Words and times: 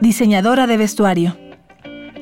diseñadora 0.00 0.66
de 0.66 0.76
vestuario. 0.76 1.36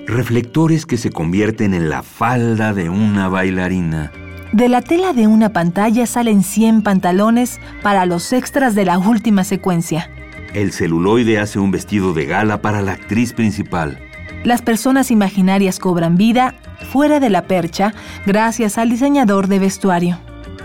Reflectores 0.06 0.86
que 0.86 0.96
se 0.96 1.10
convierten 1.10 1.74
en 1.74 1.91
la 1.91 2.02
falda 2.02 2.73
de 2.73 2.88
una 2.88 3.28
bailarina. 3.28 4.10
De 4.52 4.69
la 4.69 4.80
tela 4.80 5.12
de 5.12 5.27
una 5.27 5.52
pantalla 5.52 6.06
salen 6.06 6.42
100 6.42 6.83
pantalones 6.83 7.60
para 7.83 8.06
los 8.06 8.33
extras 8.33 8.74
de 8.74 8.86
la 8.86 8.98
última 8.98 9.45
secuencia. 9.45 10.11
El 10.55 10.72
celuloide 10.72 11.39
hace 11.39 11.58
un 11.58 11.70
vestido 11.70 12.14
de 12.14 12.25
gala 12.25 12.62
para 12.62 12.80
la 12.80 12.92
actriz 12.92 13.34
principal. 13.34 13.98
Las 14.45 14.62
personas 14.62 15.11
imaginarias 15.11 15.78
cobran 15.78 16.17
vida 16.17 16.55
fuera 16.91 17.20
de 17.20 17.28
la 17.28 17.42
percha 17.42 17.92
gracias 18.24 18.78
al 18.78 18.89
diseñador 18.89 19.48
de 19.48 19.58
vestuario. 19.58 20.19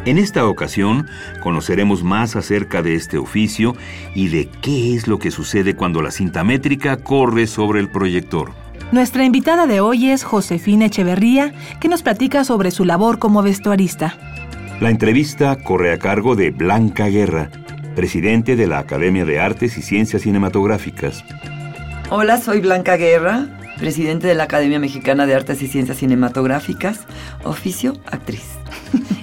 En 0.06 0.18
esta 0.18 0.46
ocasión 0.48 1.08
conoceremos 1.40 2.04
más 2.04 2.36
acerca 2.36 2.82
de 2.82 2.96
este 2.96 3.18
oficio 3.18 3.74
y 4.14 4.28
de 4.28 4.50
qué 4.62 4.96
es 4.96 5.08
lo 5.08 5.18
que 5.18 5.32
sucede 5.32 5.76
cuando 5.76 6.02
la 6.02 6.12
cinta 6.12 6.44
métrica 6.44 6.98
corre 6.98 7.48
sobre 7.48 7.80
el 7.80 7.90
proyector. 7.90 8.52
Nuestra 8.92 9.24
invitada 9.24 9.66
de 9.66 9.80
hoy 9.80 10.10
es 10.10 10.26
Josefina 10.26 10.88
Echeverría, 10.88 11.54
que 11.80 11.88
nos 11.88 12.04
platica 12.04 12.44
sobre 12.44 12.72
su 12.72 12.84
labor 12.84 13.18
como 13.18 13.42
vestuarista. 13.42 14.18
La 14.82 14.90
entrevista 14.90 15.56
corre 15.64 15.94
a 15.94 16.00
cargo 16.00 16.36
de 16.36 16.52
Blanca 16.52 17.08
Guerra, 17.08 17.50
presidente 17.96 18.58
de 18.58 18.68
la 18.68 18.80
Academia 18.80 19.24
de 19.24 19.40
Artes 19.40 19.78
y 19.78 19.82
Ciencias 19.82 20.24
Cinematográficas. 20.24 21.24
Hola, 22.10 22.42
soy 22.42 22.60
Blanca 22.60 22.98
Guerra, 22.98 23.48
presidente 23.78 24.28
de 24.28 24.36
la 24.36 24.44
Academia 24.44 24.80
Mexicana 24.80 25.26
de 25.26 25.36
Artes 25.36 25.62
y 25.62 25.68
Ciencias 25.70 25.98
Cinematográficas, 25.98 27.08
oficio 27.46 27.94
actriz. 28.06 28.63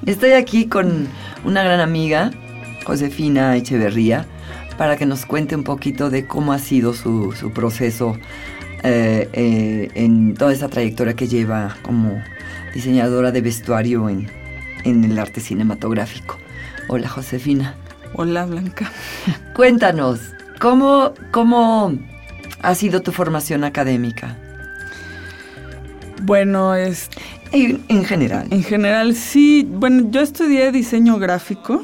Estoy 0.06 0.32
aquí 0.32 0.66
con 0.66 1.08
una 1.44 1.62
gran 1.62 1.80
amiga, 1.80 2.30
Josefina 2.84 3.56
Echeverría, 3.56 4.26
para 4.76 4.96
que 4.96 5.06
nos 5.06 5.26
cuente 5.26 5.54
un 5.54 5.64
poquito 5.64 6.10
de 6.10 6.26
cómo 6.26 6.52
ha 6.52 6.58
sido 6.58 6.94
su, 6.94 7.34
proceso 7.54 8.16
eh, 8.82 9.28
eh, 9.32 9.90
en 9.94 10.34
toda 10.34 10.52
esa 10.52 10.68
trayectoria 10.68 11.14
que 11.14 11.28
lleva 11.28 11.76
como 11.82 12.22
diseñadora 12.74 13.30
de 13.32 13.40
vestuario 13.40 14.08
en, 14.08 14.30
en 14.84 15.04
el 15.04 15.18
arte 15.18 15.40
cinematográfico. 15.40 16.38
Hola, 16.88 17.08
Josefina. 17.08 17.74
Hola, 18.14 18.46
Blanca. 18.46 18.90
Cuéntanos, 19.54 20.20
¿cómo, 20.58 21.14
cómo 21.30 21.92
ha 22.62 22.74
sido 22.74 23.02
tu 23.02 23.12
formación 23.12 23.64
académica? 23.64 24.36
Bueno, 26.22 26.74
es... 26.74 27.08
En, 27.52 28.04
general. 28.04 28.46
En 28.50 28.62
general, 28.62 29.14
sí. 29.14 29.66
Bueno, 29.68 30.10
yo 30.10 30.20
estudié 30.20 30.70
diseño 30.72 31.18
gráfico 31.18 31.82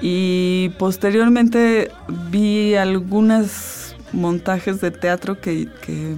y 0.00 0.70
posteriormente 0.78 1.90
vi 2.30 2.74
algunos 2.74 3.96
montajes 4.12 4.80
de 4.80 4.90
teatro 4.90 5.40
que, 5.40 5.68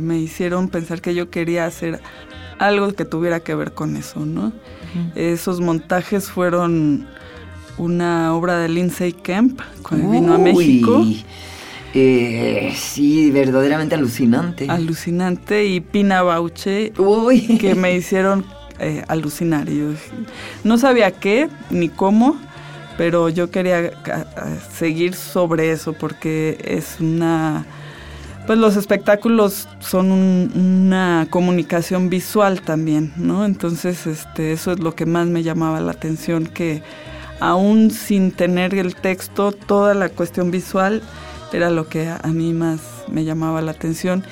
me 0.00 0.18
hicieron 0.18 0.68
pensar 0.68 1.00
que 1.00 1.14
yo 1.14 1.30
quería 1.30 1.66
hacer 1.66 2.00
algo 2.58 2.92
que 2.92 3.04
tuviera 3.04 3.40
que 3.40 3.54
ver 3.54 3.72
con 3.72 3.96
eso, 3.96 4.24
¿no? 4.26 4.52
Esos 5.14 5.60
montajes 5.60 6.30
fueron 6.30 7.06
una 7.78 8.32
obra 8.34 8.58
de 8.58 8.68
Lindsay 8.68 9.12
Kemp 9.12 9.60
cuando 9.82 10.10
vino 10.10 10.34
a 10.34 10.38
México. 10.38 11.04
Eh, 11.94 12.72
sí, 12.76 13.30
verdaderamente 13.30 13.94
alucinante. 13.94 14.66
Alucinante 14.68 15.64
y 15.64 15.80
Pina 15.80 16.22
Bauche, 16.22 16.92
que 17.60 17.76
me 17.76 17.94
hicieron 17.94 18.44
eh, 18.80 19.04
alucinar. 19.06 19.70
Yo 19.70 19.90
no 20.64 20.76
sabía 20.76 21.12
qué 21.12 21.48
ni 21.70 21.88
cómo, 21.88 22.36
pero 22.98 23.28
yo 23.28 23.50
quería 23.50 23.92
seguir 24.72 25.14
sobre 25.14 25.70
eso 25.70 25.92
porque 25.92 26.58
es 26.64 26.98
una... 27.00 27.64
Pues 28.46 28.58
los 28.58 28.76
espectáculos 28.76 29.68
son 29.78 30.10
una 30.10 31.28
comunicación 31.30 32.10
visual 32.10 32.60
también, 32.60 33.12
¿no? 33.16 33.46
Entonces, 33.46 34.06
este, 34.06 34.52
eso 34.52 34.72
es 34.72 34.80
lo 34.80 34.94
que 34.94 35.06
más 35.06 35.28
me 35.28 35.42
llamaba 35.42 35.80
la 35.80 35.92
atención, 35.92 36.46
que 36.46 36.82
aún 37.40 37.90
sin 37.90 38.32
tener 38.32 38.74
el 38.74 38.96
texto, 38.96 39.52
toda 39.52 39.94
la 39.94 40.10
cuestión 40.10 40.50
visual 40.50 41.00
era 41.54 41.70
lo 41.70 41.88
que 41.88 42.08
a, 42.08 42.26
mí 42.28 42.52
más 42.52 42.80
me 43.08 43.24
llamaba 43.24 43.62
la 43.62 43.70
atención. 43.70 44.24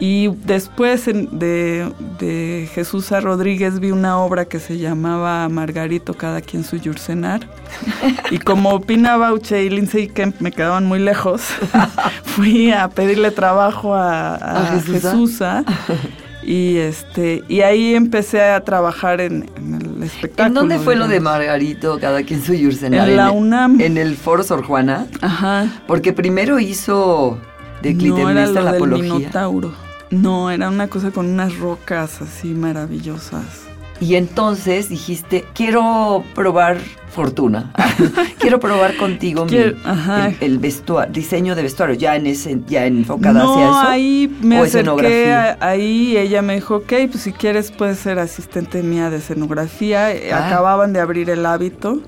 Y 0.00 0.28
después 0.46 1.06
de, 1.06 1.92
de, 2.18 2.68
Jesús 2.74 3.12
A. 3.12 3.20
Rodríguez 3.20 3.78
vi 3.78 3.90
una 3.90 4.18
obra 4.18 4.46
que 4.46 4.58
se 4.58 4.78
llamaba 4.78 5.48
Margarito, 5.48 6.14
cada 6.14 6.40
quien 6.40 6.64
su 6.64 6.76
Yurcenar. 6.76 7.46
Y 8.30 8.38
como 8.38 8.80
Pina 8.80 9.16
Bauche 9.16 9.62
y 9.62 9.70
Lindsay 9.70 10.08
Kemp 10.08 10.40
me 10.40 10.50
quedaban 10.50 10.86
muy 10.86 10.98
lejos, 10.98 11.42
fui 12.24 12.72
a 12.72 12.88
pedirle 12.88 13.30
trabajo 13.30 13.94
a, 13.94 14.34
a, 14.34 14.80
Jesús. 14.80 15.40
Y 16.42 16.78
este 16.78 17.42
y 17.48 17.60
ahí 17.60 17.94
empecé 17.94 18.42
a 18.42 18.64
trabajar 18.64 19.20
en, 19.20 19.48
el 19.80 19.81
espectáculo. 20.02 20.46
¿En 20.46 20.54
dónde 20.54 20.78
fue 20.78 20.96
lo 20.96 21.08
de 21.08 21.20
Margarito, 21.20 21.98
cada 22.00 22.22
quien 22.22 22.42
su 22.42 22.54
Yurcenar? 22.54 23.08
En 23.08 23.16
la 23.16 23.30
UNAM. 23.30 23.80
En 23.80 23.98
el 23.98 24.16
Foro 24.16 24.42
Sor 24.42 24.64
Juana. 24.64 25.06
Ajá. 25.20 25.82
Porque 25.86 26.12
primero 26.12 26.58
hizo 26.58 27.38
de 27.82 27.94
no 27.94 28.28
era 28.28 28.46
la 28.46 28.72
del 28.72 28.88
Minotauro. 28.88 29.72
No, 30.10 30.50
era 30.50 30.68
una 30.68 30.88
cosa 30.88 31.10
con 31.10 31.26
unas 31.26 31.56
rocas 31.58 32.20
así 32.20 32.48
maravillosas. 32.48 33.62
Y 34.00 34.16
entonces 34.16 34.88
dijiste, 34.88 35.44
quiero 35.54 36.24
probar 36.34 36.78
fortuna. 37.12 37.72
quiero 38.38 38.58
probar 38.58 38.96
contigo 38.96 39.46
el, 39.48 40.58
vestuario, 40.58 41.12
diseño 41.12 41.54
de 41.54 41.62
vestuario, 41.62 41.94
ya 41.94 42.16
en 42.16 42.26
ese, 42.26 42.60
ya 42.66 42.86
enfocada 42.86 43.42
hacia 43.42 43.64
eso. 43.64 43.88
ahí 43.88 44.36
me 44.40 44.58
acerqué, 44.58 45.32
ahí 45.60 46.16
ella 46.16 46.42
me 46.42 46.54
dijo, 46.54 46.76
ok, 46.76 46.92
pues 47.10 47.20
si 47.22 47.32
quieres 47.32 47.70
puedes 47.70 47.98
ser 47.98 48.18
asistente 48.18 48.82
mía 48.82 49.10
de 49.10 49.18
escenografía. 49.18 50.08
Ah. 50.32 50.46
Acababan 50.46 50.92
de 50.92 51.00
abrir 51.00 51.30
el 51.30 51.46
hábito. 51.46 52.00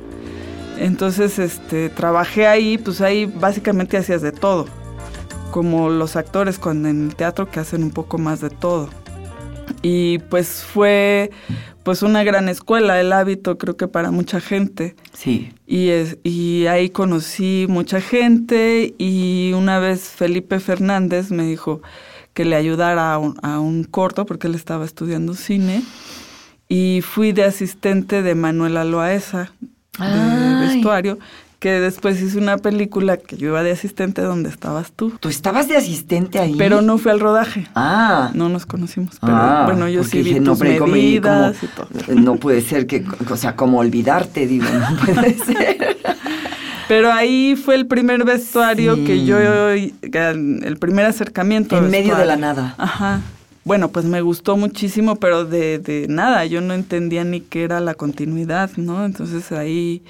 Entonces, 0.79 1.39
este, 1.39 1.89
trabajé 1.89 2.47
ahí, 2.47 2.79
pues 2.79 3.01
ahí 3.01 3.27
básicamente 3.27 3.97
hacías 3.97 4.23
de 4.23 4.33
todo. 4.33 4.67
Como 5.51 5.89
los 5.89 6.17
actores 6.17 6.59
cuando 6.59 6.89
en 6.89 7.07
el 7.07 7.15
teatro 7.15 7.49
que 7.49 7.61
hacen 7.61 7.85
un 7.85 7.91
poco 7.91 8.19
más 8.19 8.41
de 8.41 8.51
todo. 8.51 8.89
Y 9.83 10.19
pues 10.19 10.65
fue 10.65 11.31
pues 11.83 12.03
una 12.03 12.25
gran 12.25 12.49
escuela, 12.49 12.99
el 13.01 13.13
hábito 13.13 13.59
creo 13.59 13.77
que 13.77 13.89
para 13.89 14.11
mucha 14.11 14.41
gente. 14.41 14.97
Sí. 15.13 15.53
Y, 15.67 15.91
es, 15.91 16.19
y 16.25 16.67
ahí 16.67 16.89
conocí 16.89 17.67
mucha 17.69 18.01
gente 18.01 18.95
y 18.99 19.53
una 19.55 19.79
vez 19.79 20.01
Felipe 20.01 20.61
Fernández 20.61 21.31
me 21.31 21.45
dijo 21.45 21.83
que 22.33 22.45
le 22.45 22.57
ayudara 22.57 23.13
a 23.13 23.19
un, 23.19 23.37
a 23.43 23.61
un 23.61 23.85
corto 23.85 24.27
porque 24.27 24.47
él 24.47 24.55
estaba 24.55 24.85
estudiando 24.85 25.35
cine 25.35 25.83
y 26.69 27.03
fui 27.03 27.33
de 27.33 27.45
asistente 27.45 28.23
de 28.23 28.35
Manuela 28.35 28.85
Loaesa 28.85 29.53
de 29.99 30.67
vestuario 30.67 31.19
que 31.65 31.81
después 31.81 32.21
hice 32.21 32.37
una 32.37 32.59
película 32.59 33.17
que 33.17 33.39
yo 33.39 33.49
iba 33.49 33.63
de 33.63 33.71
asistente 33.71 34.21
donde 34.21 34.51
estabas 34.51 34.93
tú. 34.93 35.15
¿Tú 35.19 35.31
estabas 35.31 35.67
de 35.67 35.79
asistente 35.79 36.39
ahí? 36.39 36.57
Pero 36.59 36.83
no 36.83 36.99
fui 36.99 37.11
al 37.11 37.21
rodaje. 37.21 37.67
Ah. 37.75 38.31
No 38.35 38.51
nos 38.51 38.67
conocimos, 38.67 39.17
pero 39.19 39.33
ah, 39.35 39.63
bueno, 39.65 39.89
yo 39.89 40.05
sí 40.05 40.21
vi 40.21 40.35
tus 40.41 40.61
no, 40.61 40.87
medidas 40.87 41.57
y 41.63 41.67
todo. 41.69 41.89
No 42.09 42.37
puede 42.37 42.61
ser 42.61 42.87
que, 42.87 43.03
o 43.31 43.37
sea, 43.39 43.57
como 43.57 43.79
olvidarte, 43.79 44.47
digo, 44.47 44.67
no 44.67 44.95
puede 45.07 45.39
ser. 45.39 45.97
Pero 46.87 47.11
ahí 47.11 47.57
fue 47.57 47.77
el 47.77 47.87
primer 47.87 48.25
vestuario 48.25 48.97
que 48.97 49.25
yo, 49.25 49.39
el 49.39 50.77
primer 50.79 51.07
acercamiento. 51.07 51.79
En 51.79 51.91
medio 51.91 52.15
de 52.15 52.27
la 52.27 52.37
nada. 52.37 52.75
Ajá. 52.77 53.23
bueno, 53.65 53.89
pues 53.89 54.05
me 54.05 54.21
gustó 54.21 54.59
muchísimo, 54.59 55.17
pero 55.17 55.47
de, 55.47 55.79
de 55.79 56.09
nada, 56.11 56.45
yo 56.45 56.61
no 56.61 56.75
entendía 56.75 57.25
ni 57.25 57.41
qué 57.41 57.65
era 57.65 57.81
la 57.81 57.95
continuidad, 57.95 58.71
¿no? 58.77 59.07
Entonces 59.07 59.51
ahí 59.51 60.03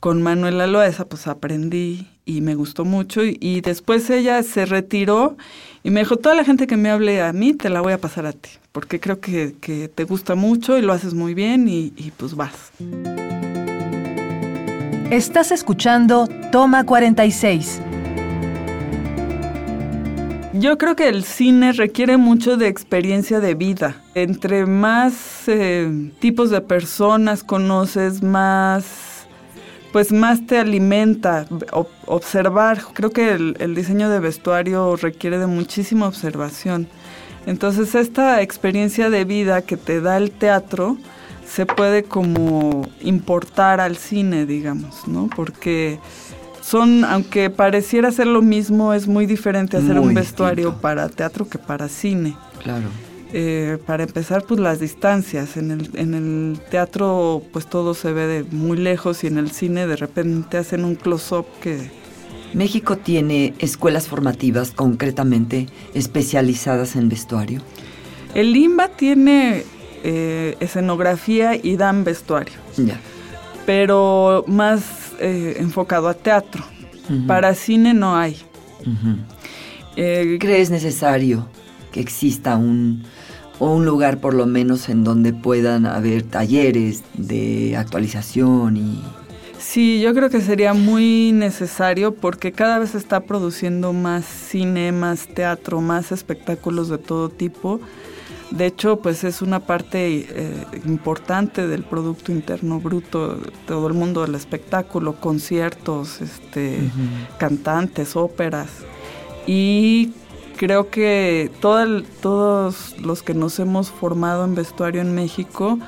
con 0.00 0.22
Manuela 0.22 0.66
Loesa 0.66 1.04
pues 1.04 1.26
aprendí 1.26 2.08
y 2.24 2.40
me 2.40 2.54
gustó 2.54 2.84
mucho 2.84 3.22
y, 3.24 3.60
después 3.60 4.08
ella 4.10 4.42
se 4.42 4.64
retiró 4.66 5.36
y 5.82 5.90
me 5.90 6.00
dijo, 6.00 6.16
toda 6.16 6.34
la 6.34 6.44
gente 6.44 6.66
que 6.66 6.76
me 6.76 6.90
hable 6.90 7.22
a 7.22 7.32
mí 7.32 7.54
te 7.54 7.70
la 7.70 7.80
voy 7.80 7.92
a 7.92 7.98
pasar 7.98 8.26
a 8.26 8.32
ti, 8.32 8.50
porque 8.72 9.00
creo 9.00 9.20
que, 9.20 9.54
te 9.94 10.04
gusta 10.04 10.34
mucho 10.34 10.78
y 10.78 10.82
lo 10.82 10.92
haces 10.92 11.14
muy 11.14 11.34
bien 11.34 11.68
y, 11.68 11.92
y 11.96 12.12
pues 12.16 12.34
vas. 12.34 12.72
Estás 15.10 15.50
escuchando 15.50 16.28
Toma 16.50 16.84
46 16.84 17.80
yo 20.52 20.78
creo 20.78 20.96
que 20.96 21.08
el 21.08 21.24
cine 21.24 21.72
requiere 21.72 22.16
mucho 22.16 22.56
de 22.56 22.66
experiencia 22.66 23.40
de 23.40 23.54
vida. 23.54 24.02
Entre 24.14 24.66
más 24.66 25.14
eh, 25.46 26.10
tipos 26.18 26.50
de 26.50 26.60
personas 26.60 27.44
conoces, 27.44 28.22
más 28.22 29.09
pues 29.92 30.12
más 30.12 30.46
te 30.46 30.58
alimenta 30.58 31.46
observar. 32.06 32.82
Creo 32.92 33.10
que 33.10 33.32
el, 33.32 33.56
el, 33.58 33.74
diseño 33.74 34.08
de 34.10 34.20
vestuario 34.20 34.96
requiere 34.96 35.38
de 35.38 35.46
muchísima 35.46 36.06
observación. 36.06 36.88
Entonces 37.46 37.94
esta 37.94 38.42
experiencia 38.42 39.10
de 39.10 39.24
vida 39.24 39.62
que 39.62 39.76
te 39.76 40.00
da 40.00 40.16
el 40.16 40.30
teatro 40.30 40.96
se 41.46 41.66
puede 41.66 42.04
como 42.04 42.88
importar 43.00 43.80
al 43.80 43.96
cine, 43.96 44.46
digamos, 44.46 45.08
¿no? 45.08 45.28
Porque 45.34 45.98
son, 46.62 47.04
aunque 47.04 47.50
pareciera 47.50 48.12
ser 48.12 48.28
lo 48.28 48.42
mismo, 48.42 48.94
es 48.94 49.08
muy 49.08 49.26
diferente 49.26 49.76
hacer 49.76 49.98
un 49.98 50.14
vestuario 50.14 50.76
para 50.80 51.08
teatro 51.08 51.48
que 51.48 51.58
para 51.58 51.88
cine. 51.88 52.36
Claro. 52.62 52.86
Eh, 53.32 53.78
para 53.86 54.02
empezar, 54.02 54.44
pues 54.44 54.60
las 54.60 54.80
distancias. 54.80 55.56
En 55.56 55.70
el, 55.70 55.90
en 55.94 56.14
el 56.14 56.60
teatro, 56.70 57.42
pues 57.52 57.66
todo 57.66 57.94
se 57.94 58.12
ve 58.12 58.26
de 58.26 58.44
muy 58.44 58.76
lejos 58.76 59.24
y 59.24 59.28
en 59.28 59.38
el 59.38 59.50
cine 59.50 59.86
de 59.86 59.96
repente 59.96 60.58
hacen 60.58 60.84
un 60.84 60.94
close-up 60.94 61.46
que... 61.60 61.90
¿México 62.52 62.96
tiene 62.96 63.54
escuelas 63.60 64.08
formativas 64.08 64.72
concretamente 64.72 65.68
especializadas 65.94 66.96
en 66.96 67.08
vestuario? 67.08 67.62
El 68.34 68.56
IMBA 68.56 68.88
tiene 68.88 69.64
eh, 70.02 70.56
escenografía 70.60 71.54
y 71.54 71.76
dan 71.76 72.04
vestuario. 72.04 72.54
Ya. 72.76 72.98
Pero 73.66 74.44
más 74.46 75.12
eh, 75.20 75.56
enfocado 75.58 76.08
a 76.08 76.14
teatro. 76.14 76.64
Para 77.26 77.56
cine 77.56 77.92
no 77.92 78.16
hay. 78.16 78.36
Eh, 79.96 80.38
¿Crees 80.40 80.70
necesario 80.70 81.48
que 81.90 82.00
exista 82.00 82.56
un, 82.56 83.02
un 83.68 83.84
lugar 83.84 84.18
por 84.18 84.34
lo 84.34 84.46
menos 84.46 84.88
en 84.88 85.04
donde 85.04 85.32
puedan 85.32 85.86
haber 85.86 86.22
talleres 86.22 87.02
de 87.14 87.76
actualización 87.76 88.76
y... 88.76 89.02
Sí, 89.58 90.00
yo 90.00 90.14
creo 90.14 90.30
que 90.30 90.40
sería 90.40 90.72
muy 90.72 91.32
necesario 91.32 92.14
porque 92.14 92.50
cada 92.50 92.78
vez 92.78 92.90
se 92.90 92.98
está 92.98 93.20
produciendo 93.20 93.92
más 93.92 94.24
cine, 94.24 94.90
más 94.90 95.28
teatro, 95.28 95.80
más 95.82 96.12
espectáculos 96.12 96.88
de 96.88 96.98
todo 96.98 97.28
tipo 97.28 97.80
de 98.50 98.66
hecho, 98.66 98.96
pues 98.96 99.22
es 99.22 99.42
una 99.42 99.60
parte 99.60 100.26
eh, 100.28 100.66
importante 100.84 101.68
del 101.68 101.84
Producto 101.84 102.32
Interno 102.32 102.80
Bruto, 102.80 103.38
todo 103.66 103.86
el 103.86 103.94
mundo 103.94 104.22
del 104.22 104.34
espectáculo, 104.34 105.14
conciertos, 105.20 106.20
este, 106.20 106.80
cantantes, 107.38 108.16
óperas. 108.16 108.68
Y 109.46 110.10
creo 110.60 110.90
que 110.90 111.50
todos 111.62 112.94
los 113.00 113.22
que 113.22 113.32
nos 113.32 113.58
hemos 113.58 113.90
formado 113.90 114.44
en 114.44 114.54
vestuario 114.54 115.00
en 115.00 115.14
México, 115.14 115.78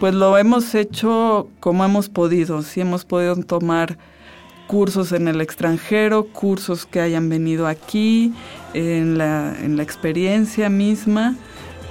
pues 0.00 0.12
lo 0.12 0.36
hemos 0.36 0.74
hecho 0.74 1.48
como 1.60 1.82
hemos 1.82 2.10
podido. 2.10 2.60
Sí 2.60 2.82
hemos 2.82 3.06
podido 3.06 3.34
tomar 3.36 3.96
cursos 4.66 5.12
en 5.12 5.28
el 5.28 5.40
extranjero, 5.40 6.24
cursos 6.24 6.84
que 6.84 7.00
hayan 7.00 7.30
venido 7.30 7.66
aquí, 7.66 8.34
en 8.74 9.16
la, 9.16 9.56
en 9.58 9.78
la 9.78 9.82
experiencia 9.82 10.68
misma 10.68 11.34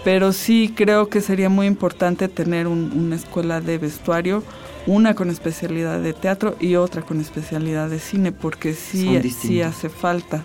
pero 0.03 0.33
sí 0.33 0.73
creo 0.75 1.09
que 1.09 1.21
sería 1.21 1.47
muy 1.47 1.67
importante 1.67 2.27
tener 2.27 2.65
una 2.65 3.15
escuela 3.15 3.61
de 3.61 3.77
vestuario, 3.77 4.43
una 4.87 5.13
con 5.13 5.29
especialidad 5.29 5.99
de 5.99 6.13
teatro 6.13 6.55
y 6.59 6.75
otra 6.75 7.03
con 7.03 7.21
especialidad 7.21 7.87
de 7.87 7.99
cine, 7.99 8.31
porque 8.31 8.73
sí, 8.73 9.21
sí 9.29 9.61
hace 9.61 9.89
falta. 9.89 10.43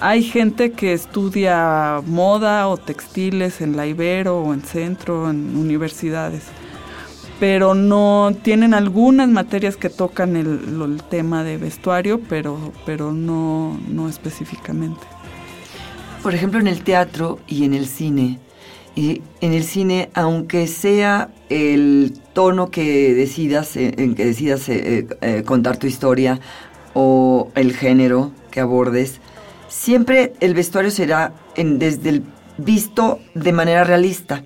Hay 0.00 0.22
gente 0.22 0.72
que 0.72 0.92
estudia 0.92 2.02
moda 2.06 2.68
o 2.68 2.76
textiles 2.76 3.60
en 3.60 3.76
la 3.76 3.86
Ibero 3.86 4.40
o 4.40 4.52
en 4.52 4.62
Centro, 4.62 5.30
en 5.30 5.56
universidades, 5.56 6.44
pero 7.40 7.74
no 7.74 8.36
tienen 8.42 8.74
algunas 8.74 9.28
materias 9.28 9.76
que 9.76 9.90
tocan 9.90 10.36
el, 10.36 11.02
tema 11.08 11.44
de 11.44 11.56
vestuario, 11.56 12.20
pero, 12.28 12.72
pero 12.84 13.12
no, 13.12 13.78
no 13.88 14.08
específicamente. 14.08 15.00
Por 16.22 16.34
ejemplo, 16.34 16.60
en 16.60 16.66
el 16.66 16.82
teatro 16.82 17.38
y 17.46 17.64
en 17.64 17.74
el 17.74 17.86
cine, 17.86 18.40
y 18.96 19.22
en 19.40 19.52
el 19.52 19.64
cine, 19.64 20.10
aunque 20.14 20.66
sea 20.66 21.30
el 21.48 22.14
tono 22.32 22.70
que 22.70 23.14
decidas, 23.14 23.76
eh, 23.76 23.94
en 23.98 24.14
que 24.14 24.24
decidas 24.24 24.68
eh, 24.68 25.06
eh, 25.20 25.42
contar 25.44 25.76
tu 25.76 25.86
historia 25.86 26.40
o 26.94 27.50
el 27.56 27.74
género 27.74 28.32
que 28.50 28.60
abordes, 28.60 29.20
siempre 29.68 30.32
el 30.40 30.54
vestuario 30.54 30.90
será 30.90 31.32
en, 31.56 31.78
desde 31.78 32.10
el 32.10 32.22
visto 32.58 33.20
de 33.34 33.52
manera 33.52 33.84
realista. 33.84 34.44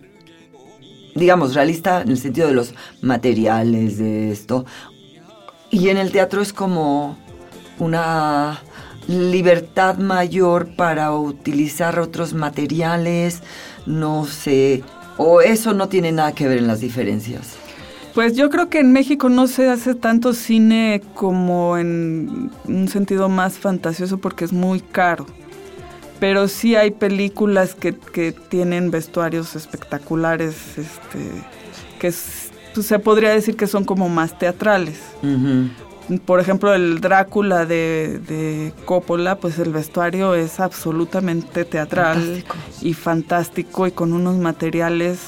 Digamos, 1.14 1.54
realista 1.54 2.02
en 2.02 2.10
el 2.10 2.18
sentido 2.18 2.48
de 2.48 2.54
los 2.54 2.74
materiales 3.02 3.98
de 3.98 4.30
esto. 4.30 4.64
Y 5.70 5.88
en 5.88 5.96
el 5.98 6.12
teatro 6.12 6.40
es 6.40 6.52
como 6.52 7.18
una 7.78 8.62
libertad 9.08 9.98
mayor 9.98 10.76
para 10.76 11.12
utilizar 11.12 11.98
otros 11.98 12.34
materiales, 12.34 13.42
no 13.86 14.26
sé, 14.26 14.82
o 15.16 15.40
eso 15.40 15.72
no 15.74 15.88
tiene 15.88 16.12
nada 16.12 16.32
que 16.32 16.46
ver 16.46 16.58
en 16.58 16.66
las 16.66 16.80
diferencias. 16.80 17.56
Pues 18.18 18.34
yo 18.34 18.50
creo 18.50 18.68
que 18.68 18.80
en 18.80 18.92
México 18.92 19.28
no 19.28 19.46
se 19.46 19.68
hace 19.68 19.94
tanto 19.94 20.32
cine 20.32 21.00
como 21.14 21.78
en 21.78 22.50
un 22.64 22.88
sentido 22.88 23.28
más 23.28 23.58
fantasioso 23.58 24.18
porque 24.18 24.44
es 24.44 24.52
muy 24.52 24.80
caro. 24.80 25.24
Pero 26.18 26.48
sí 26.48 26.74
hay 26.74 26.90
películas 26.90 27.76
que, 27.76 27.92
tienen 28.32 28.90
vestuarios 28.90 29.54
espectaculares, 29.54 30.56
este, 30.76 31.18
que 32.00 32.12
pues, 32.74 32.84
se 32.84 32.98
podría 32.98 33.30
decir 33.30 33.54
que 33.54 33.68
son 33.68 33.84
como 33.84 34.08
más 34.08 34.36
teatrales. 34.36 34.98
Por 36.24 36.40
ejemplo, 36.40 36.74
el 36.74 37.00
Drácula 37.00 37.66
de, 37.66 38.72
Coppola, 38.84 39.36
pues 39.36 39.60
el 39.60 39.70
vestuario 39.70 40.34
es 40.34 40.58
absolutamente 40.58 41.64
teatral 41.64 42.42
y 42.82 42.94
fantástico 42.94 43.86
y 43.86 43.92
con 43.92 44.12
unos 44.12 44.38
materiales 44.38 45.20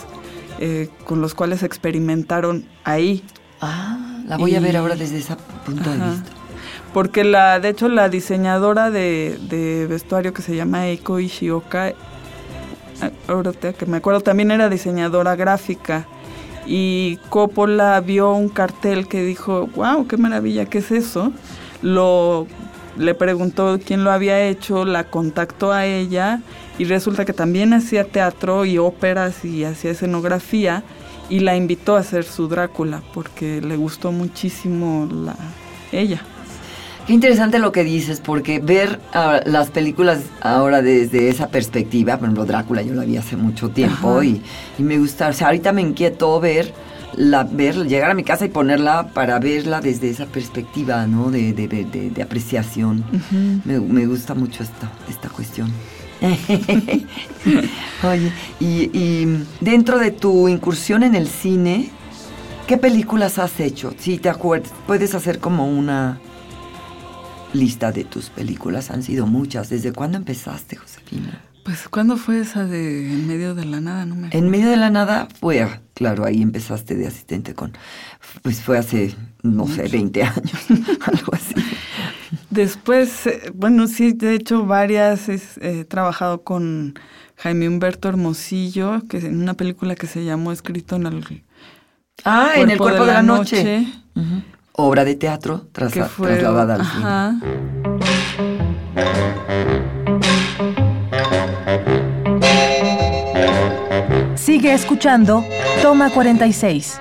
eh, 0.60 0.88
con 1.04 1.20
los 1.20 1.34
cuales 1.34 1.62
experimentaron 1.62 2.66
ahí. 2.84 3.24
Ah, 3.60 4.22
la 4.26 4.36
voy 4.36 4.54
a 4.54 4.60
ver 4.60 4.76
ahora 4.76 4.94
desde 4.94 5.18
ese 5.18 5.34
punto 5.64 5.90
de 5.90 5.96
vista. 5.96 6.30
Porque 6.92 7.24
la, 7.24 7.60
de 7.60 7.70
hecho, 7.70 7.88
la 7.88 8.08
diseñadora 8.08 8.90
de, 8.90 9.86
vestuario 9.88 10.34
que 10.34 10.42
se 10.42 10.54
llama 10.54 10.86
Eiko 10.88 11.18
Ishioka, 11.18 11.94
ahora 13.26 13.52
que 13.52 13.86
me 13.86 13.96
acuerdo, 13.96 14.20
también 14.20 14.50
era 14.50 14.68
diseñadora 14.68 15.34
gráfica 15.34 16.06
y 16.66 17.18
Coppola 17.30 18.00
vio 18.00 18.32
un 18.32 18.48
cartel 18.48 19.08
que 19.08 19.24
dijo, 19.24 19.68
wow, 19.74 20.06
qué 20.06 20.16
maravilla, 20.16 20.66
¿qué 20.66 20.78
es 20.78 20.90
eso? 20.90 21.32
Lo, 21.82 22.46
le 22.96 23.14
preguntó 23.14 23.78
quién 23.84 24.04
lo 24.04 24.10
había 24.10 24.46
hecho, 24.46 24.84
la 24.84 25.04
contactó 25.04 25.72
a 25.72 25.86
ella 25.86 26.40
y 26.78 26.84
resulta 26.84 27.24
que 27.24 27.32
también 27.32 27.72
hacía 27.72 28.04
teatro 28.04 28.64
y 28.64 28.78
óperas 28.78 29.44
y 29.44 29.64
hacía 29.64 29.92
escenografía 29.92 30.82
y 31.28 31.40
la 31.40 31.56
invitó 31.56 31.96
a 31.96 32.00
hacer 32.00 32.24
su 32.24 32.48
Drácula 32.48 33.02
porque 33.14 33.60
le 33.60 33.76
gustó 33.76 34.12
muchísimo 34.12 35.08
la, 35.10 35.36
ella. 35.92 36.22
Qué 37.06 37.14
interesante 37.14 37.58
lo 37.58 37.72
que 37.72 37.82
dices, 37.82 38.20
porque 38.20 38.60
ver 38.60 39.00
las 39.46 39.70
películas 39.70 40.20
ahora 40.42 40.82
desde 40.82 41.28
esa 41.28 41.48
perspectiva, 41.48 42.16
por 42.16 42.26
ejemplo, 42.26 42.44
Drácula 42.44 42.82
yo 42.82 42.94
la 42.94 43.04
vi 43.04 43.16
hace 43.16 43.36
mucho 43.36 43.70
tiempo 43.70 44.22
y, 44.22 44.42
me 44.78 44.98
gusta, 44.98 45.28
o 45.28 45.32
sea, 45.32 45.48
ahorita 45.48 45.72
me 45.72 45.80
inquietó 45.80 46.38
ver, 46.40 46.72
la, 47.16 47.44
ver, 47.44 47.86
llegar 47.86 48.10
a 48.10 48.14
mi 48.14 48.24
casa 48.24 48.44
y 48.44 48.48
ponerla 48.48 49.08
para 49.08 49.38
verla 49.38 49.80
desde 49.80 50.10
esa 50.10 50.26
perspectiva, 50.26 51.06
¿no? 51.06 51.30
De, 51.30 51.52
de, 51.52 52.22
apreciación. 52.22 53.04
me, 53.64 54.06
gusta 54.06 54.34
mucho 54.34 54.62
esta, 54.62 54.90
esta 55.08 55.28
cuestión. 55.28 55.70
Oye, 58.02 58.32
y, 58.60 58.90
y 58.92 59.44
dentro 59.60 59.98
de 59.98 60.10
tu 60.10 60.48
incursión 60.48 61.02
en 61.02 61.14
el 61.14 61.28
cine, 61.28 61.90
¿qué 62.66 62.76
películas 62.76 63.38
has 63.38 63.58
hecho? 63.60 63.94
Si 63.98 64.18
te 64.18 64.28
acuerdas, 64.28 64.72
puedes 64.86 65.14
hacer 65.14 65.38
como 65.38 65.66
una 65.66 66.20
lista 67.52 67.92
de 67.92 68.04
tus 68.04 68.30
películas 68.30 68.90
han 68.90 69.02
sido 69.02 69.26
muchas. 69.26 69.68
¿Desde 69.68 69.92
cuándo 69.92 70.18
empezaste, 70.18 70.76
Josefina? 70.76 71.42
Pues, 71.64 71.88
¿cuándo 71.88 72.16
fue 72.16 72.40
esa 72.40 72.64
de 72.64 73.12
En 73.12 73.26
medio 73.26 73.54
de 73.54 73.64
la 73.64 73.80
nada? 73.80 74.06
No 74.06 74.14
me 74.14 74.28
En 74.32 74.48
medio 74.48 74.70
de 74.70 74.76
la 74.76 74.90
nada 74.90 75.28
fue, 75.40 75.66
claro, 76.00 76.24
ahí 76.24 76.40
empezaste 76.40 76.94
de 76.94 77.06
asistente 77.06 77.54
con, 77.54 77.72
pues 78.40 78.62
fue 78.62 78.78
hace, 78.78 79.14
no 79.42 79.66
sé, 79.66 79.86
20 79.86 80.22
años, 80.22 80.66
algo 81.06 81.34
así. 81.34 81.54
Después, 82.48 83.26
eh, 83.26 83.52
bueno, 83.54 83.86
sí, 83.86 84.14
de 84.14 84.34
hecho, 84.34 84.64
varias 84.64 85.28
he 85.28 85.40
eh, 85.60 85.84
trabajado 85.84 86.42
con 86.42 86.94
Jaime 87.36 87.68
Humberto 87.68 88.08
Hermosillo, 88.08 89.02
que 89.10 89.18
en 89.18 89.42
una 89.42 89.52
película 89.52 89.94
que 89.94 90.06
se 90.06 90.24
llamó 90.24 90.52
Escrito 90.52 90.96
en 90.96 91.04
el 91.04 91.44
Ah, 92.24 92.52
en 92.56 92.70
el 92.70 92.78
cuerpo 92.78 93.04
de 93.04 93.12
la, 93.12 93.22
noche. 93.22 93.86
Obra 94.72 95.04
de 95.04 95.16
teatro 95.16 95.68
trasladada 95.70 96.76
al 96.76 96.80
ajá. 96.80 97.40
Sigue 104.40 104.72
escuchando 104.72 105.44
Toma 105.82 106.08
46. 106.08 106.98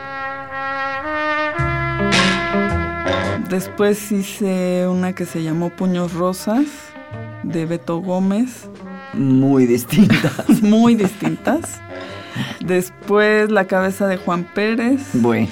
Después 3.50 4.12
hice 4.12 4.86
una 4.90 5.14
que 5.14 5.26
se 5.26 5.42
llamó 5.42 5.70
Puños 5.70 6.14
Rosas 6.14 6.66
de 7.44 7.66
Beto 7.66 8.02
Gómez. 8.02 8.68
Muy 9.14 9.66
distintas. 9.68 10.50
Muy 10.62 10.96
distintas. 10.96 11.80
Después 12.60 13.50
La 13.50 13.66
cabeza 13.66 14.06
de 14.08 14.18
Juan 14.18 14.44
Pérez. 14.44 15.00
Bueno. 15.14 15.48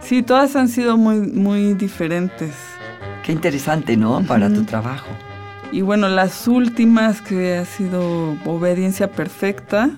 Sí, 0.00 0.24
todas 0.24 0.56
han 0.56 0.68
sido 0.68 0.96
muy, 0.96 1.18
muy 1.20 1.74
diferentes. 1.74 2.52
Qué 3.24 3.30
interesante, 3.30 3.96
¿no? 3.96 4.22
Para 4.26 4.52
tu 4.52 4.64
trabajo. 4.64 5.06
Y 5.70 5.82
bueno, 5.82 6.08
las 6.08 6.48
últimas 6.48 7.22
que 7.22 7.56
ha 7.58 7.64
sido 7.64 8.36
Obediencia 8.44 9.10
Perfecta, 9.12 9.90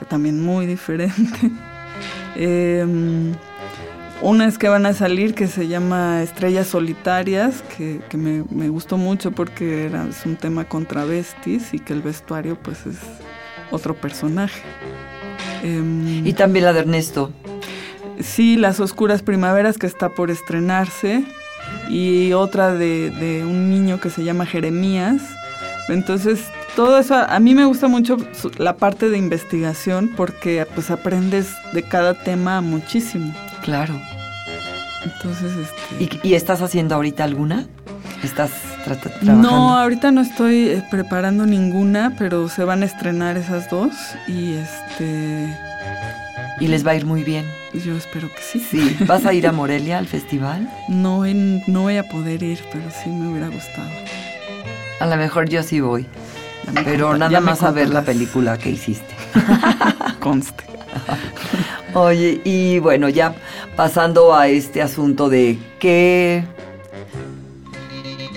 que 0.00 0.04
también 0.06 0.42
muy 0.42 0.66
diferente. 0.66 1.22
Em, 2.36 3.34
unas 4.22 4.56
que 4.56 4.68
van 4.68 4.86
a 4.86 4.94
salir 4.94 5.34
que 5.34 5.46
se 5.48 5.66
llama 5.66 6.22
Estrellas 6.22 6.68
Solitarias, 6.68 7.62
que, 7.76 8.00
me, 8.16 8.44
me, 8.50 8.68
gustó 8.68 8.96
mucho 8.96 9.32
porque 9.32 9.84
era, 9.84 10.06
es 10.08 10.24
un 10.24 10.36
tema 10.36 10.64
con 10.64 10.86
travestis 10.86 11.74
y 11.74 11.80
que 11.80 11.92
el 11.92 12.00
vestuario 12.00 12.56
pues 12.56 12.86
es 12.86 12.96
otro 13.70 13.94
personaje. 13.94 14.62
Em, 15.62 16.26
y 16.26 16.32
también 16.32 16.64
la 16.64 16.72
de 16.72 16.80
Ernesto. 16.80 17.32
Sí, 18.20 18.56
Las 18.56 18.80
Oscuras 18.80 19.22
Primaveras 19.22 19.76
que 19.76 19.86
está 19.86 20.10
por 20.10 20.30
estrenarse 20.30 21.24
y 21.88 22.32
otra 22.32 22.74
de, 22.74 23.42
un 23.44 23.70
niño 23.70 24.00
que 24.00 24.10
se 24.10 24.24
llama 24.24 24.46
Jeremías. 24.46 25.22
Entonces, 25.88 26.44
todo 26.76 26.98
eso, 26.98 27.14
a 27.14 27.38
mí 27.40 27.54
me 27.54 27.64
gusta 27.64 27.88
mucho 27.88 28.16
la 28.58 28.76
parte 28.76 29.08
de 29.10 29.18
investigación 29.18 30.10
porque 30.16 30.66
pues 30.74 30.90
aprendes 30.90 31.48
de 31.72 31.82
cada 31.82 32.14
tema 32.14 32.60
muchísimo. 32.60 33.34
Claro. 33.62 33.94
Entonces, 35.04 35.52
este... 35.56 36.18
¿Y, 36.22 36.34
estás 36.34 36.60
haciendo 36.62 36.94
ahorita 36.94 37.24
alguna? 37.24 37.66
¿Estás 38.22 38.50
trabajando? 38.84 39.32
No, 39.34 39.78
ahorita 39.78 40.10
no 40.12 40.20
estoy 40.20 40.68
eh, 40.68 40.84
preparando 40.90 41.46
ninguna, 41.46 42.14
pero 42.18 42.48
se 42.48 42.64
van 42.64 42.82
a 42.82 42.86
estrenar 42.86 43.36
esas 43.36 43.70
dos 43.70 43.92
y 44.28 44.54
este... 44.54 45.56
Y 46.60 46.66
les 46.66 46.86
va 46.86 46.90
a 46.90 46.94
ir 46.94 47.06
muy 47.06 47.24
bien. 47.24 47.46
Yo 47.72 47.96
espero 47.96 48.28
que 48.28 48.42
sí. 48.42 48.58
Sí, 48.58 48.96
¿vas 49.06 49.24
a 49.24 49.32
ir 49.32 49.46
a 49.46 49.52
Morelia 49.52 49.98
al 49.98 50.06
festival? 50.06 50.68
No, 50.88 51.22
no 51.24 51.82
voy 51.82 51.96
a 51.96 52.02
poder 52.08 52.42
ir, 52.42 52.60
pero 52.70 52.84
sí 52.90 53.08
me 53.08 53.28
hubiera 53.28 53.48
gustado. 53.48 53.88
A 55.00 55.06
lo 55.06 55.16
mejor 55.16 55.48
yo 55.48 55.62
sí 55.62 55.80
voy. 55.80 56.06
Pero 56.84 57.16
nada 57.16 57.40
más 57.40 57.62
a 57.62 57.70
ver 57.70 57.90
la 57.90 58.02
película 58.02 58.58
que 58.58 58.70
hiciste. 58.70 59.14
Conste. 60.20 60.64
Oye, 61.94 62.40
y 62.44 62.78
bueno, 62.78 63.08
ya 63.08 63.34
pasando 63.76 64.34
a 64.34 64.48
este 64.48 64.82
asunto 64.82 65.28
de 65.28 65.58
qué 65.78 66.44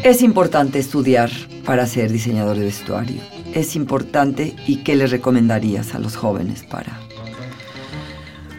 es 0.04 0.22
importante 0.22 0.80
estudiar 0.80 1.30
para 1.66 1.86
ser 1.86 2.12
diseñador 2.12 2.58
de 2.58 2.66
vestuario. 2.66 3.22
Es 3.54 3.76
importante 3.76 4.56
y 4.68 4.78
qué 4.78 4.96
le 4.96 5.08
recomendarías 5.08 5.94
a 5.94 6.00
los 6.00 6.16
jóvenes 6.16 6.64
para 6.64 7.04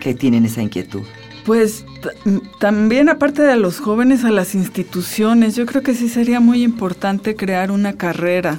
que 0.04 0.14
tienen 0.14 0.44
esa 0.44 0.62
inquietud? 0.62 1.02
Pues 1.46 1.84
también 2.60 3.08
aparte 3.08 3.42
de 3.42 3.56
los 3.56 3.80
jóvenes, 3.80 4.24
a 4.24 4.30
las 4.30 4.54
instituciones, 4.54 5.56
yo 5.56 5.66
creo 5.66 5.82
que 5.82 5.94
sí 5.94 6.08
sería 6.08 6.40
muy 6.40 6.62
importante 6.62 7.34
crear 7.36 7.70
una 7.70 7.94
carrera, 7.94 8.58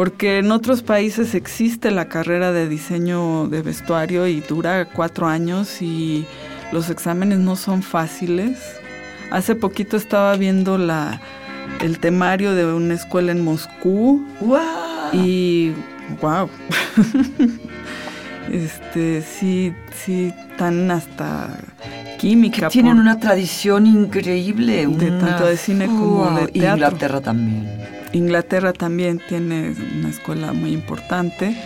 porque 0.00 0.38
en 0.38 0.50
otros 0.50 0.80
países 0.80 1.34
existe 1.34 1.90
la 1.90 2.06
carrera 2.06 2.52
de 2.52 2.66
diseño 2.66 3.48
de 3.48 3.60
vestuario 3.60 4.26
y 4.26 4.40
dura 4.40 4.86
cuatro 4.86 5.26
años 5.26 5.82
y 5.82 6.24
los 6.72 6.88
exámenes 6.88 7.38
no 7.38 7.54
son 7.54 7.82
fáciles. 7.82 8.58
Hace 9.30 9.54
poquito 9.56 9.98
estaba 9.98 10.34
viendo 10.36 10.78
la, 10.78 11.20
el 11.82 11.98
temario 11.98 12.54
de 12.54 12.64
una 12.64 12.94
escuela 12.94 13.30
en 13.32 13.44
Moscú 13.44 14.26
y 15.12 15.72
wow. 16.22 16.48
este 18.50 19.20
sí, 19.20 19.74
sí 19.94 20.32
están 20.50 20.90
hasta 20.90 21.58
química. 22.18 22.70
tienen 22.70 22.98
una 22.98 23.20
tradición 23.20 23.86
increíble. 23.86 24.86
De 24.86 25.10
tanto 25.10 25.44
de 25.44 25.58
cine 25.58 25.88
como 25.88 26.38
de 26.40 26.46
teatro. 26.46 26.86
Inglaterra 26.86 27.20
también. 27.20 27.99
Inglaterra 28.12 28.72
también 28.72 29.20
tiene 29.28 29.74
una 29.98 30.10
escuela 30.10 30.52
muy 30.52 30.72
importante. 30.72 31.56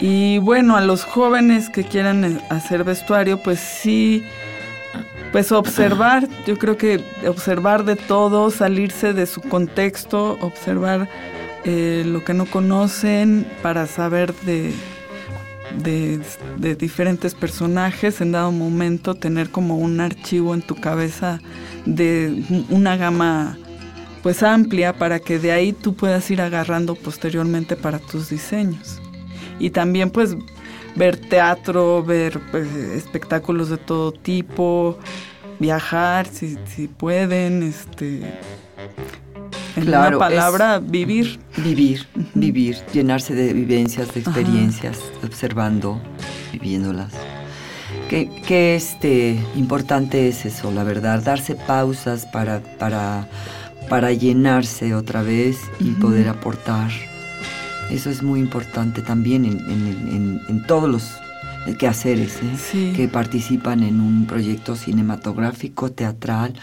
Y 0.00 0.38
bueno, 0.38 0.76
a 0.76 0.82
los 0.82 1.04
jóvenes 1.04 1.70
que 1.70 1.84
quieran 1.84 2.24
eh, 2.24 2.40
hacer 2.50 2.84
vestuario, 2.84 3.42
pues 3.42 3.58
sí, 3.60 4.22
pues 5.32 5.52
observar, 5.52 6.28
yo 6.46 6.58
creo 6.58 6.76
que 6.76 7.00
observar 7.26 7.84
de 7.84 7.96
todo, 7.96 8.50
salirse 8.50 9.12
de 9.12 9.26
su 9.26 9.40
contexto, 9.40 10.38
observar 10.40 11.08
eh, 11.64 12.04
lo 12.06 12.24
que 12.24 12.34
no 12.34 12.46
conocen 12.46 13.46
para 13.62 13.86
saber 13.86 14.34
de, 14.44 14.72
de, 15.82 16.74
diferentes 16.76 17.34
personajes, 17.34 18.20
en 18.20 18.32
dado 18.32 18.52
momento 18.52 19.14
tener 19.14 19.50
como 19.50 19.76
un 19.76 20.00
archivo 20.00 20.54
en 20.54 20.62
tu 20.62 20.76
cabeza 20.76 21.40
de 21.84 22.42
una 22.70 22.96
gama 22.96 23.58
pues 24.26 24.42
amplia 24.42 24.92
para 24.92 25.20
que 25.20 25.38
de 25.38 25.52
ahí 25.52 25.72
tú 25.72 25.94
puedas 25.94 26.28
ir 26.32 26.40
agarrando 26.40 26.96
posteriormente 26.96 27.76
para 27.76 28.00
tus 28.00 28.28
diseños. 28.28 29.00
Y 29.60 29.70
también 29.70 30.10
pues 30.10 30.36
ver 30.96 31.16
teatro, 31.16 32.02
ver 32.02 32.40
pues, 32.50 32.66
espectáculos 32.74 33.68
de 33.68 33.76
todo 33.76 34.10
tipo, 34.10 34.98
viajar 35.60 36.26
si, 36.26 36.58
si 36.64 36.88
pueden, 36.88 37.62
este 37.62 38.40
en 39.76 39.84
claro, 39.84 40.16
una 40.16 40.26
palabra, 40.26 40.80
vivir. 40.80 41.38
Vivir, 41.58 42.08
vivir, 42.34 42.78
llenarse 42.92 43.32
de 43.32 43.52
vivencias, 43.52 44.12
de 44.12 44.22
experiencias, 44.22 44.98
observando, 45.22 46.02
viviéndolas. 46.52 47.12
Qué, 48.08 48.74
este, 48.74 49.38
importante 49.54 50.26
es 50.26 50.46
eso, 50.46 50.72
la 50.72 50.82
verdad, 50.82 51.22
darse 51.22 51.54
pausas 51.54 52.26
para, 52.26 52.60
para, 52.76 53.28
para 53.88 54.12
llenarse 54.12 54.94
otra 54.94 55.22
vez 55.22 55.58
y 55.78 55.90
poder 55.92 56.28
aportar. 56.28 56.90
Eso 57.90 58.10
es 58.10 58.22
muy 58.22 58.40
importante 58.40 59.00
también 59.02 59.44
en, 59.44 60.64
todos 60.66 60.88
los 60.88 61.16
quehaceres 61.78 62.38
¿eh? 62.42 62.92
que 62.94 63.08
participan 63.08 63.82
en 63.82 64.00
un 64.00 64.26
proyecto 64.26 64.76
cinematográfico, 64.76 65.92
teatral 65.92 66.54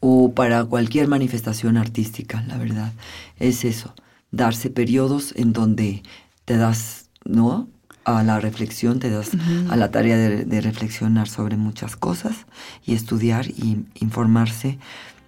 o 0.00 0.32
para 0.32 0.64
cualquier 0.64 1.08
manifestación 1.08 1.76
artística, 1.76 2.42
la 2.42 2.58
verdad. 2.58 2.92
Es 3.38 3.64
eso, 3.64 3.94
darse 4.30 4.70
periodos 4.70 5.32
en 5.36 5.52
donde 5.52 6.02
te 6.44 6.56
das, 6.56 7.08
¿no? 7.24 7.68
A 8.04 8.22
la 8.22 8.38
reflexión, 8.38 9.00
te 9.00 9.10
das 9.10 9.32
a 9.68 9.74
la 9.74 9.90
tarea 9.90 10.16
de, 10.16 10.60
reflexionar 10.60 11.28
sobre 11.28 11.56
muchas 11.56 11.96
cosas 11.96 12.46
y 12.84 12.94
estudiar 12.94 13.48
y 13.48 13.84
informarse, 13.96 14.78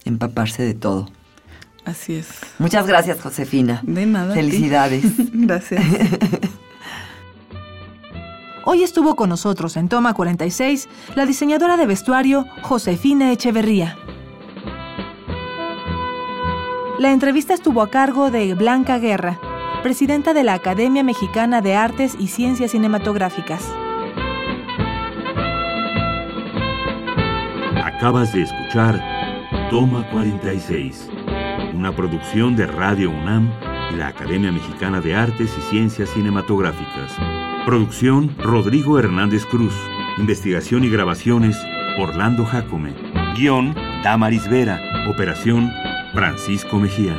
empaparse 0.04 0.62
de 0.62 0.74
todo. 0.74 1.10
Así 1.88 2.16
es. 2.16 2.28
Muchas 2.58 2.86
gracias, 2.86 3.18
Josefina. 3.18 3.80
De 3.82 4.04
nada. 4.04 4.34
Felicidades. 4.34 5.04
gracias. 5.32 5.82
Hoy 8.66 8.82
estuvo 8.82 9.16
con 9.16 9.30
nosotros 9.30 9.78
en 9.78 9.88
Toma 9.88 10.12
46 10.12 10.86
la 11.14 11.24
diseñadora 11.24 11.78
de 11.78 11.86
vestuario 11.86 12.44
Josefina 12.60 13.32
Echeverría. 13.32 13.96
La 16.98 17.10
entrevista 17.10 17.54
estuvo 17.54 17.80
a 17.80 17.88
cargo 17.88 18.30
de 18.30 18.52
Blanca 18.52 18.98
Guerra, 18.98 19.40
presidenta 19.82 20.34
de 20.34 20.44
la 20.44 20.52
Academia 20.52 21.02
Mexicana 21.02 21.62
de 21.62 21.74
Artes 21.74 22.16
y 22.18 22.28
Ciencias 22.28 22.72
Cinematográficas. 22.72 23.62
Acabas 27.82 28.34
de 28.34 28.42
escuchar 28.42 29.02
Toma 29.70 30.06
46, 30.10 31.08
una 31.78 31.94
producción 31.94 32.56
de 32.56 32.66
Radio 32.66 33.08
UNAM 33.08 33.52
y 33.92 33.96
la 33.96 34.08
Academia 34.08 34.50
Mexicana 34.50 35.00
de 35.00 35.14
Artes 35.14 35.54
y 35.56 35.60
Ciencias 35.70 36.10
Cinematográficas. 36.10 37.14
Producción 37.64 38.34
Rodrigo 38.38 38.98
Hernández 38.98 39.46
Cruz. 39.46 39.74
Investigación 40.18 40.82
y 40.82 40.90
grabaciones 40.90 41.56
Orlando 41.96 42.44
Jacome. 42.44 42.94
Guión 43.36 43.76
Damaris 44.02 44.50
Vera. 44.50 44.80
Operación 45.08 45.70
Francisco 46.12 46.80
Mejía. 46.80 47.16